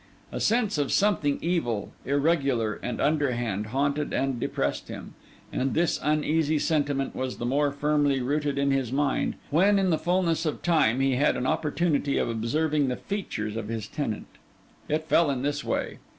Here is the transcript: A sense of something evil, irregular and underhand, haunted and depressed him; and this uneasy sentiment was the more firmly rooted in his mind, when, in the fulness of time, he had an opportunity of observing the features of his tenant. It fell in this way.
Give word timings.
A 0.31 0.39
sense 0.39 0.79
of 0.79 0.91
something 0.91 1.37
evil, 1.43 1.91
irregular 2.05 2.79
and 2.81 2.99
underhand, 2.99 3.67
haunted 3.67 4.11
and 4.13 4.39
depressed 4.39 4.87
him; 4.87 5.13
and 5.53 5.75
this 5.75 5.99
uneasy 6.01 6.57
sentiment 6.57 7.15
was 7.15 7.37
the 7.37 7.45
more 7.45 7.71
firmly 7.71 8.19
rooted 8.19 8.57
in 8.57 8.71
his 8.71 8.91
mind, 8.91 9.35
when, 9.51 9.77
in 9.77 9.91
the 9.91 9.99
fulness 9.99 10.43
of 10.47 10.63
time, 10.63 11.01
he 11.01 11.17
had 11.17 11.37
an 11.37 11.45
opportunity 11.45 12.17
of 12.17 12.29
observing 12.29 12.87
the 12.87 12.95
features 12.97 13.55
of 13.55 13.67
his 13.67 13.87
tenant. 13.87 14.25
It 14.89 15.05
fell 15.05 15.29
in 15.29 15.43
this 15.43 15.63
way. 15.63 15.99